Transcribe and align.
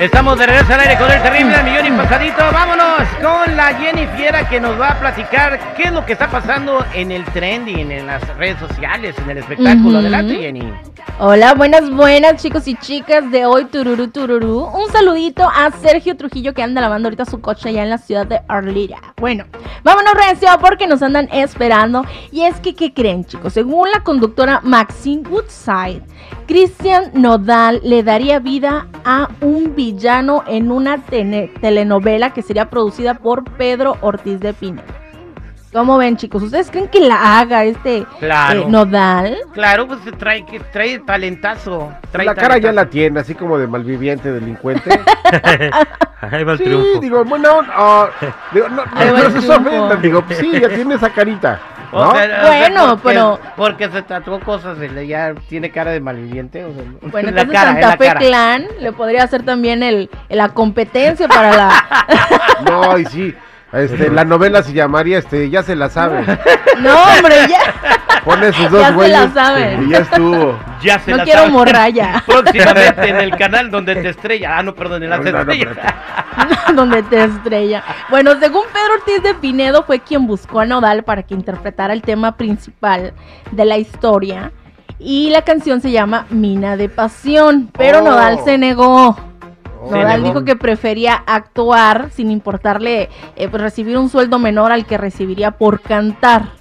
Estamos 0.00 0.36
de 0.36 0.46
regreso 0.46 0.74
al 0.74 0.80
aire 0.80 0.98
con 0.98 1.08
el 1.08 1.22
terrible 1.22 1.54
al 1.54 1.64
millón 1.64 1.86
y 1.86 1.90
pasadito. 1.92 2.42
Vámonos 2.52 3.08
con 3.22 3.56
la 3.56 3.74
Jenny 3.74 4.08
Fiera 4.16 4.48
que 4.48 4.58
nos 4.58 4.78
va 4.78 4.88
a 4.88 4.98
platicar 4.98 5.74
qué 5.76 5.84
es 5.84 5.92
lo 5.92 6.04
que 6.04 6.14
está 6.14 6.28
pasando 6.28 6.84
en 6.94 7.12
el 7.12 7.24
trending, 7.26 7.92
en 7.92 8.06
las 8.06 8.26
redes 8.36 8.58
sociales, 8.58 9.14
en 9.18 9.30
el 9.30 9.38
espectáculo. 9.38 9.98
Adelante, 9.98 10.34
Jenny. 10.34 10.68
Hola, 11.20 11.54
buenas, 11.54 11.88
buenas 11.90 12.42
chicos 12.42 12.66
y 12.66 12.74
chicas 12.74 13.30
de 13.30 13.46
hoy, 13.46 13.66
tururú, 13.66 14.08
tururú. 14.08 14.64
Un 14.64 14.90
saludito 14.90 15.44
a 15.48 15.70
Sergio 15.70 16.16
Trujillo 16.16 16.54
que 16.54 16.62
anda 16.64 16.80
lavando 16.80 17.06
ahorita 17.06 17.24
su 17.24 17.40
coche 17.40 17.68
allá 17.68 17.84
en 17.84 17.90
la 17.90 17.98
ciudad 17.98 18.26
de 18.26 18.40
Arlira. 18.48 18.98
Bueno, 19.18 19.44
vámonos 19.84 20.14
recio 20.14 20.48
porque 20.60 20.88
nos 20.88 21.02
andan 21.02 21.28
esperando. 21.32 22.04
Y 22.32 22.42
es 22.42 22.58
que, 22.58 22.74
¿qué 22.74 22.92
creen 22.92 23.24
chicos? 23.24 23.52
Según 23.52 23.92
la 23.92 24.00
conductora 24.00 24.60
Maxine 24.64 25.22
Woodside, 25.28 26.02
Christian 26.46 27.10
Nodal 27.14 27.80
le 27.82 28.02
daría 28.02 28.38
vida 28.38 28.86
a 29.04 29.28
un 29.40 29.74
villano 29.74 30.44
en 30.46 30.70
una 30.70 30.98
telenovela 30.98 32.34
que 32.34 32.42
sería 32.42 32.68
producida 32.68 33.14
por 33.14 33.44
Pedro 33.44 33.96
Ortiz 34.02 34.40
de 34.40 34.52
Pinedo. 34.52 34.84
¿Cómo 35.72 35.98
ven 35.98 36.16
chicos? 36.16 36.40
¿Ustedes 36.44 36.70
creen 36.70 36.86
que 36.86 37.00
la 37.00 37.40
haga 37.40 37.64
este 37.64 38.06
Claro. 38.20 38.60
eh, 38.60 38.64
Nodal? 38.68 39.38
Claro, 39.54 39.88
pues 39.88 39.98
trae, 40.18 40.46
que 40.46 40.60
trae 40.60 41.00
talentazo. 41.00 41.92
Trae 42.12 42.26
la 42.26 42.34
cara 42.36 42.58
ya 42.58 42.70
la 42.70 42.86
tiene, 42.88 43.18
así 43.18 43.34
como 43.34 43.58
de 43.58 43.66
malviviente, 43.66 44.30
delincuente. 44.30 44.88
Ahí 46.20 46.44
va 46.44 46.52
el 46.52 46.58
sí, 46.58 46.64
triunfo. 46.64 47.00
digo, 47.00 47.24
bueno, 47.24 47.48
ah, 47.74 48.08
digo, 48.52 48.68
no, 48.68 48.84
no, 48.84 49.30
no 49.30 49.90
se 49.90 49.96
digo, 50.00 50.22
pues 50.22 50.38
sí, 50.38 50.52
ya 50.60 50.68
tiene 50.68 50.94
esa 50.94 51.10
carita. 51.10 51.60
O 51.92 52.04
¿no? 52.04 52.12
sea, 52.12 52.22
o 52.24 52.26
sea, 52.26 52.46
Bueno, 52.46 52.86
porque- 52.88 53.02
pero- 53.08 53.40
Porque 53.56 53.88
se 53.90 54.02
tatuó 54.02 54.40
cosas, 54.40 54.78
y 54.82 54.88
le- 54.88 55.06
ya 55.06 55.34
tiene 55.48 55.70
cara 55.70 55.90
de 55.92 56.00
malviviente. 56.00 56.64
O 56.64 56.72
sea, 56.74 56.82
Bueno, 57.02 57.30
la 57.32 57.42
entonces 57.42 57.52
cara, 57.52 57.72
Santa 57.72 57.88
la 57.88 57.96
Fe 57.96 58.06
cara. 58.06 58.20
Clan 58.20 58.66
le 58.80 58.92
podría 58.92 59.22
hacer 59.24 59.44
también 59.44 59.82
el, 59.82 60.10
la 60.28 60.48
competencia 60.50 61.28
para 61.28 61.52
la... 61.56 61.84
No, 62.70 62.98
y 62.98 63.04
sí, 63.06 63.34
este, 63.72 64.10
la 64.10 64.24
novela 64.24 64.62
se 64.62 64.72
llamaría, 64.72 65.18
este, 65.18 65.50
ya 65.50 65.62
se 65.62 65.76
la 65.76 65.88
sabe. 65.90 66.24
No, 66.80 66.92
hombre, 67.04 67.34
ya. 67.48 67.60
Pone 68.24 68.52
sus 68.52 68.62
Ya 68.62 68.68
dos 68.70 68.80
se 68.80 68.90
la 68.90 68.90
güeyes 68.92 69.32
saben. 69.34 69.82
y 69.86 69.90
ya 69.90 69.98
estuvo. 69.98 70.58
Ya 70.82 70.98
se 70.98 71.10
No 71.10 71.16
la 71.18 71.24
quiero 71.24 71.40
sabe. 71.40 71.52
morralla. 71.52 72.22
Próximamente 72.26 73.08
en 73.08 73.16
el 73.16 73.36
canal 73.36 73.70
donde 73.70 73.94
te 73.96 74.08
estrella. 74.08 74.58
Ah, 74.58 74.62
no, 74.62 74.74
perdón, 74.74 75.02
en 75.02 75.10
las 75.10 75.20
No, 75.20 75.24
no, 75.30 75.44
no, 75.44 75.52
estrellas. 75.52 75.76
donde 76.74 77.02
te 77.02 77.24
estrella. 77.24 77.84
Bueno, 78.10 78.32
según 78.40 78.62
Pedro 78.72 78.94
Ortiz 78.98 79.22
de 79.22 79.34
Pinedo, 79.34 79.82
fue 79.84 80.00
quien 80.00 80.26
buscó 80.26 80.60
a 80.60 80.64
Nodal 80.66 81.02
para 81.04 81.22
que 81.22 81.34
interpretara 81.34 81.92
el 81.92 82.02
tema 82.02 82.36
principal 82.36 83.12
de 83.50 83.64
la 83.64 83.76
historia. 83.76 84.52
Y 84.98 85.30
la 85.30 85.42
canción 85.42 85.80
se 85.80 85.90
llama 85.90 86.26
Mina 86.30 86.76
de 86.76 86.88
Pasión. 86.88 87.68
Pero 87.76 87.98
Oh. 87.98 88.02
Nodal 88.02 88.38
se 88.44 88.56
negó. 88.58 89.16
Se 89.88 89.90
Nodal 89.98 90.22
dijo 90.24 90.44
que 90.46 90.56
prefería 90.56 91.22
actuar 91.26 92.08
sin 92.10 92.30
importarle 92.30 93.10
eh, 93.36 93.48
pues, 93.48 93.62
recibir 93.62 93.98
un 93.98 94.08
sueldo 94.08 94.38
menor 94.38 94.72
al 94.72 94.86
que 94.86 94.96
recibiría 94.96 95.50
por 95.50 95.80
cantar. 95.82 96.52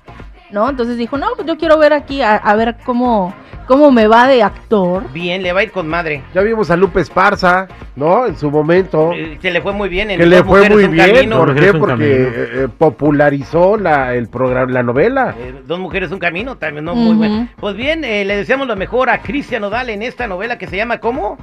¿No? 0.53 0.69
Entonces 0.69 0.97
dijo, 0.97 1.17
no, 1.17 1.27
pues 1.35 1.47
yo 1.47 1.57
quiero 1.57 1.77
ver 1.79 1.93
aquí, 1.93 2.21
a, 2.21 2.35
a 2.35 2.55
ver 2.55 2.75
cómo, 2.85 3.33
cómo 3.67 3.89
me 3.91 4.07
va 4.07 4.27
de 4.27 4.43
actor. 4.43 5.11
Bien, 5.11 5.41
le 5.41 5.51
va 5.51 5.61
a 5.61 5.63
ir 5.63 5.71
con 5.71 5.87
madre. 5.87 6.21
Ya 6.35 6.41
vimos 6.41 6.69
a 6.69 6.75
Lupe 6.75 7.01
Esparza, 7.01 7.67
¿no? 7.95 8.27
En 8.27 8.37
su 8.37 8.51
momento. 8.51 9.11
Eh, 9.13 9.39
Se 9.41 9.49
le 9.49 9.61
fue 9.61 9.73
muy 9.73 9.89
bien. 9.89 10.11
en 10.11 10.19
Que 10.19 10.27
le 10.27 10.43
fue 10.43 10.69
muy 10.69 10.87
bien, 10.89 11.13
Camino. 11.15 11.37
¿por 11.39 11.55
qué? 11.55 11.73
Porque 11.73 12.03
eh, 12.05 12.29
eh, 12.53 12.67
popularizó 12.77 13.77
la, 13.77 14.13
el 14.13 14.27
programa, 14.27 14.71
la 14.71 14.83
novela. 14.83 15.33
Eh, 15.39 15.55
Dos 15.65 15.79
mujeres, 15.79 16.11
un 16.11 16.19
camino, 16.19 16.55
también, 16.55 16.85
¿no? 16.85 16.93
Muy 16.93 17.15
bueno. 17.15 17.47
Pues 17.59 17.75
bien, 17.75 18.03
eh, 18.03 18.23
le 18.23 18.37
deseamos 18.37 18.67
lo 18.67 18.75
mejor 18.75 19.09
a 19.09 19.23
Cristian 19.23 19.61
Nodal 19.63 19.89
en 19.89 20.03
esta 20.03 20.27
novela 20.27 20.59
que 20.59 20.67
se 20.67 20.77
llama 20.77 20.99
¿cómo? 20.99 21.39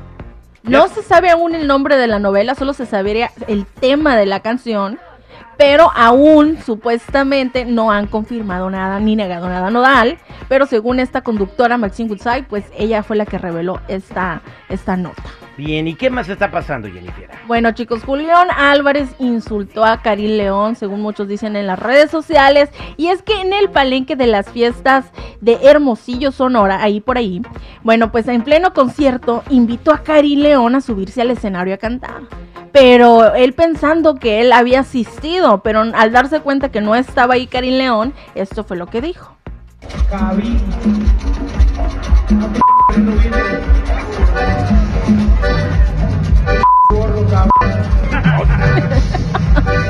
No 0.63 0.87
se 0.89 1.03
sabe 1.03 1.31
aún 1.31 1.55
el 1.57 1.67
nombre 1.67 1.97
de 1.97 2.07
la 2.07 2.19
novela, 2.21 2.55
solo 2.55 2.75
se 2.75 2.87
sabría 2.87 3.31
el 3.49 3.65
tema 3.67 4.17
de 4.17 4.27
la 4.27 4.41
canción, 4.41 4.99
pero 5.57 5.91
aún 5.95 6.57
supuestamente 6.65 7.65
no 7.67 7.91
han 7.91 8.07
confirmado 8.07 8.71
nada 8.71 8.99
ni 8.99 9.15
negado 9.15 9.49
nada 9.49 9.71
Nodal, 9.71 10.19
pero 10.49 10.67
según 10.67 11.01
esta 11.01 11.21
conductora 11.21 11.77
Maxine 11.77 12.11
Woodside, 12.11 12.45
pues 12.49 12.65
ella 12.77 13.03
fue 13.03 13.17
la 13.17 13.27
que 13.27 13.37
reveló 13.37 13.81
esta, 13.89 14.41
esta 14.69 14.97
nota. 14.97 15.23
Bien, 15.57 15.87
¿y 15.87 15.95
qué 15.95 16.09
más 16.09 16.31
está 16.31 16.51
pasando, 16.51 16.89
Jennifer? 16.89 17.29
Bueno 17.47 17.73
chicos, 17.73 18.03
Julián 18.05 18.49
Álvarez 18.51 19.11
insultó 19.19 19.85
a 19.85 20.01
Karim 20.01 20.39
León, 20.39 20.77
según 20.77 21.03
muchos 21.03 21.29
dicen 21.29 21.55
en 21.57 21.67
las 21.67 21.79
redes 21.79 22.11
sociales, 22.11 22.71
y 22.97 23.09
es 23.09 23.23
que 23.23 23.41
en 23.41 23.53
el 23.53 23.69
palenque 23.69 24.17
de 24.17 24.27
las 24.27 24.49
fiestas 24.49 25.13
de 25.43 25.59
Hermosillo, 25.63 26.33
Sonora, 26.33 26.83
ahí 26.83 27.01
por 27.01 27.19
ahí, 27.19 27.43
bueno, 27.83 28.11
pues 28.11 28.27
en 28.29 28.43
pleno 28.43 28.73
concierto 28.73 29.43
invitó 29.51 29.93
a 29.93 30.03
Karim 30.03 30.41
León 30.41 30.75
a 30.75 30.81
subirse 30.81 31.21
al 31.21 31.31
escenario 31.31 31.75
a 31.75 31.79
cantar. 31.79 32.23
Pero 32.73 33.35
él 33.35 33.53
pensando 33.53 34.15
que 34.15 34.41
él 34.41 34.53
había 34.53 34.81
asistido, 34.81 35.63
pero 35.63 35.81
al 35.81 36.13
darse 36.13 36.41
cuenta 36.41 36.71
que 36.71 36.81
no 36.81 36.95
estaba 36.95 37.35
ahí 37.35 37.47
Karim 37.47 37.79
León, 37.79 38.15
esto 38.35 38.65
fue 38.65 38.77
lo 38.77 38.87
que 38.87 39.01
dijo. 39.01 39.37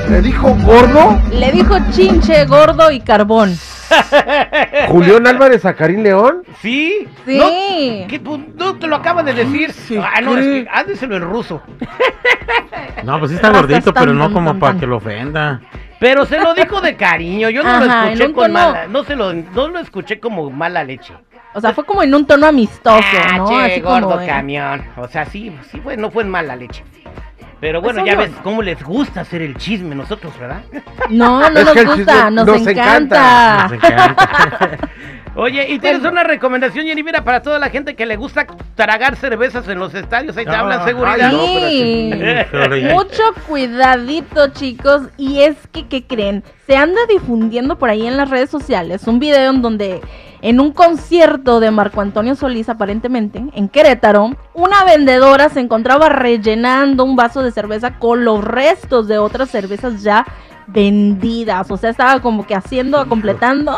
Le 0.09 0.23
dijo 0.23 0.57
gordo 0.65 1.21
Le 1.33 1.53
dijo 1.53 1.77
chinche, 1.93 2.45
gordo 2.47 2.91
y 2.91 3.01
carbón. 3.01 3.57
Julián 4.89 5.27
Álvarez 5.27 5.65
a 5.65 5.75
Karim 5.75 6.03
León. 6.03 6.43
¿Sí? 6.61 7.09
Sí. 7.27 7.39
¿No? 7.39 7.47
¿Qué, 8.09 8.21
no 8.57 8.77
te 8.77 8.87
lo 8.87 8.97
acabas 8.97 9.25
de 9.25 9.35
decir. 9.35 9.73
se 9.73 9.99
ah, 9.99 10.21
no, 10.23 10.37
es 10.37 10.45
que 10.47 10.69
hábleselo 10.71 11.17
en 11.17 11.23
ruso. 11.23 11.63
No, 13.05 13.19
pues 13.19 13.31
sí 13.31 13.37
está 13.37 13.51
gordito, 13.51 13.93
tan, 13.93 14.05
pero 14.05 14.15
no 14.15 14.25
tan, 14.25 14.33
como 14.35 14.51
tan, 14.51 14.59
para 14.61 14.73
tan. 14.73 14.81
que 14.81 14.87
lo 14.87 14.97
ofenda. 14.97 15.61
Pero 15.99 16.27
se 16.27 16.39
lo 16.39 16.55
dijo 16.55 16.81
de 16.81 16.97
cariño, 16.97 17.49
yo 17.51 17.63
no 17.63 17.69
Ajá, 17.71 17.79
lo 17.79 17.85
en 17.85 17.93
escuché 18.09 18.27
un 18.27 18.33
con 18.33 18.43
tono- 18.53 18.53
mala, 18.73 18.87
no 18.89 19.05
se 19.05 19.17
lo, 19.17 19.33
no 19.33 19.69
lo 19.69 19.79
escuché 19.79 20.19
como 20.21 20.51
mala 20.51 20.85
leche. 20.85 21.15
O 21.55 21.61
sea, 21.61 21.73
fue 21.73 21.85
como 21.85 22.03
en 22.03 22.15
un 22.15 22.27
tono 22.27 22.47
amistoso, 22.47 23.03
ah, 23.23 23.37
¿no? 23.39 23.49
che, 23.49 23.55
Así 23.73 23.81
gordo 23.81 24.21
camión. 24.27 24.83
O 24.97 25.09
sea, 25.09 25.25
sí, 25.27 25.55
sí 25.71 25.81
fue, 25.81 25.97
no 25.97 26.11
fue 26.11 26.23
en 26.23 26.31
mala 26.31 26.57
leche. 26.57 26.85
Pero 27.61 27.81
bueno, 27.83 28.01
Pues 28.01 28.11
ya 28.13 28.19
obvio. 28.19 28.31
ves 28.31 28.41
cómo 28.43 28.63
les 28.63 28.83
gusta 28.83 29.21
hacer 29.21 29.43
el 29.43 29.55
chisme 29.57 29.95
nosotros, 29.95 30.33
¿verdad? 30.39 30.63
No, 31.11 31.41
no 31.51 31.59
Es 31.61 31.75
nos 31.75 31.97
gusta, 31.97 32.31
nos 32.31 32.67
encanta. 32.67 33.63
Nos 33.65 33.73
encanta. 33.73 34.79
Oye, 35.37 35.71
y 35.71 35.79
tienes 35.79 36.05
una 36.05 36.25
recomendación, 36.25 36.87
Jenny, 36.87 37.05
mira, 37.05 37.23
para 37.23 37.41
toda 37.41 37.59
la 37.61 37.71
gente 37.71 37.95
que 37.95 38.05
le 38.05 38.17
gusta 38.17 38.47
tragar 38.75 39.15
cervezas 39.15 39.69
en 39.69 39.79
los 39.79 39.95
estadios, 39.95 40.37
ahí 40.37 40.45
te 40.45 40.51
hablan 40.51 40.81
ay, 40.81 40.87
seguridad. 40.87 41.33
no, 41.33 41.47
Sí. 41.47 42.11
espérate. 42.13 42.81
Mucho 42.95 43.23
cuidadito, 43.47 44.49
chicos. 44.49 45.03
Y 45.17 45.43
es 45.43 45.57
que, 45.73 45.87
¿qué 45.87 46.05
creen? 46.05 46.43
Se 46.67 46.77
anda 46.77 47.01
difundiendo 47.09 47.79
por 47.79 47.91
ahí 47.91 48.07
en 48.07 48.17
las 48.17 48.29
redes 48.29 48.51
sociales 48.51 49.07
un 49.07 49.21
video 49.21 49.51
en 49.51 49.63
donde, 49.63 50.01
en 50.43 50.59
un 50.59 50.73
concierto 50.73 51.61
de 51.61 51.71
Marco 51.71 52.01
Antonio 52.01 52.35
Solís, 52.35 52.69
aparentemente, 52.69 53.43
en 53.55 53.69
Querétaro, 53.69 54.37
una 54.53 54.85
vendedora 54.85 55.49
se 55.49 55.61
encontraba 55.61 56.09
rellenando 56.09 57.05
un 57.05 57.15
vaso 57.15 57.43
de 57.43 57.53
cerveza 57.53 57.99
con 58.01 58.25
los 58.25 58.43
restos 58.43 59.07
de 59.07 59.19
otras 59.19 59.49
cervezas 59.51 60.03
ya 60.03 60.27
vendidas. 60.67 61.71
O 61.71 61.77
sea, 61.77 61.91
estaba 61.91 62.21
como 62.21 62.47
que 62.47 62.55
haciendo, 62.57 63.07
completando. 63.09 63.77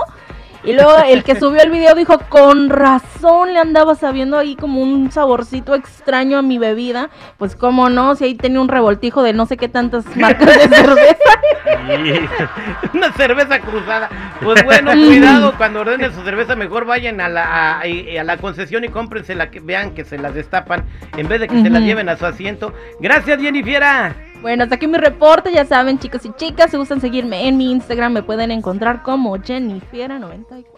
Y 0.64 0.72
luego 0.74 0.92
el 1.08 1.24
que 1.24 1.38
subió 1.38 1.60
el 1.62 1.70
video 1.70 1.94
dijo, 1.94 2.18
con 2.28 2.70
razón 2.70 3.52
le 3.52 3.58
andaba 3.58 3.94
sabiendo 3.94 4.38
ahí 4.38 4.54
como 4.54 4.80
un 4.80 5.10
saborcito 5.10 5.74
extraño 5.74 6.38
a 6.38 6.42
mi 6.42 6.58
bebida. 6.58 7.10
Pues 7.36 7.56
cómo 7.56 7.88
no, 7.88 8.14
si 8.14 8.24
ahí 8.24 8.34
tenía 8.34 8.60
un 8.60 8.68
revoltijo 8.68 9.22
de 9.22 9.32
no 9.32 9.46
sé 9.46 9.56
qué 9.56 9.68
tantas 9.68 10.04
marcas 10.16 10.46
de 10.46 10.68
cerveza. 10.76 11.16
Una 12.94 13.12
cerveza 13.12 13.60
cruzada. 13.60 14.08
Pues 14.42 14.64
bueno, 14.64 14.92
cuidado, 14.92 15.54
cuando 15.56 15.80
ordenen 15.80 16.14
su 16.14 16.22
cerveza, 16.22 16.54
mejor 16.54 16.84
vayan 16.84 17.20
a 17.20 17.28
la, 17.28 17.44
a, 17.44 17.80
a 17.80 18.24
la 18.24 18.36
concesión 18.36 18.84
y 18.84 18.88
cómprense 18.88 19.34
la 19.34 19.50
que 19.50 19.60
vean 19.60 19.94
que 19.94 20.04
se 20.04 20.18
las 20.18 20.34
destapan 20.34 20.84
en 21.16 21.28
vez 21.28 21.40
de 21.40 21.48
que 21.48 21.60
se 21.60 21.70
las 21.70 21.82
lleven 21.82 22.08
a 22.08 22.16
su 22.16 22.26
asiento. 22.26 22.72
Gracias, 23.00 23.40
Jennifiera. 23.40 24.14
Bueno, 24.42 24.64
hasta 24.64 24.74
aquí 24.74 24.88
mi 24.88 24.98
reporte, 24.98 25.52
ya 25.52 25.64
saben 25.64 26.00
chicos 26.00 26.26
y 26.26 26.32
chicas, 26.32 26.72
si 26.72 26.76
gustan 26.76 27.00
seguirme 27.00 27.46
en 27.46 27.56
mi 27.56 27.70
Instagram 27.70 28.12
me 28.12 28.22
pueden 28.24 28.50
encontrar 28.50 29.04
como 29.04 29.36
Jennifiera94. 29.36 30.71